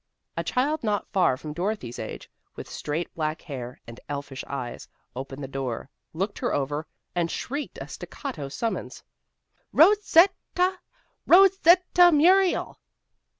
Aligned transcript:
A 0.35 0.43
child 0.43 0.83
not 0.83 1.07
far 1.13 1.37
from 1.37 1.53
Dorothy's 1.53 1.99
age, 1.99 2.27
with 2.55 2.67
straight 2.67 3.13
black 3.13 3.43
hair, 3.43 3.79
and 3.85 3.99
elfish 4.09 4.43
eyes, 4.47 4.87
opened 5.15 5.43
the 5.43 5.47
door, 5.47 5.91
looked 6.11 6.39
her 6.39 6.55
over, 6.55 6.87
and 7.13 7.29
shrieked 7.29 7.77
a 7.79 7.87
staccato 7.87 8.49
summons. 8.49 9.03
"Ro 9.71 9.93
set 10.01 10.33
ta! 10.55 10.79
Ro 11.27 11.47
set 11.49 11.83
ta 11.93 12.09
Muriel!" 12.09 12.79